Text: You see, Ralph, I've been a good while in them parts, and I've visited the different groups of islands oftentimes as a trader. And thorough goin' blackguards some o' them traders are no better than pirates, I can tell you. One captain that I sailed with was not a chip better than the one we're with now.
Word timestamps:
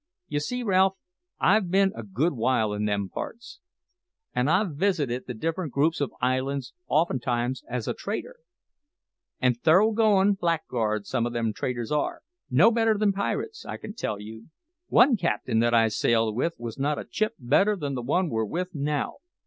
You 0.27 0.39
see, 0.39 0.63
Ralph, 0.63 0.95
I've 1.39 1.69
been 1.69 1.93
a 1.95 2.01
good 2.01 2.33
while 2.33 2.73
in 2.73 2.85
them 2.85 3.07
parts, 3.07 3.59
and 4.33 4.49
I've 4.49 4.73
visited 4.75 5.27
the 5.27 5.35
different 5.35 5.73
groups 5.73 6.01
of 6.01 6.11
islands 6.19 6.73
oftentimes 6.87 7.61
as 7.69 7.87
a 7.87 7.93
trader. 7.93 8.37
And 9.39 9.61
thorough 9.61 9.91
goin' 9.91 10.33
blackguards 10.33 11.07
some 11.07 11.27
o' 11.27 11.29
them 11.29 11.53
traders 11.53 11.91
are 11.91 12.23
no 12.49 12.71
better 12.71 12.97
than 12.97 13.13
pirates, 13.13 13.63
I 13.63 13.77
can 13.77 13.93
tell 13.93 14.19
you. 14.19 14.47
One 14.87 15.17
captain 15.17 15.59
that 15.59 15.75
I 15.75 15.87
sailed 15.89 16.35
with 16.35 16.55
was 16.57 16.79
not 16.79 16.97
a 16.97 17.05
chip 17.05 17.35
better 17.37 17.75
than 17.75 17.93
the 17.93 18.01
one 18.01 18.27
we're 18.27 18.43
with 18.43 18.73
now. 18.73 19.17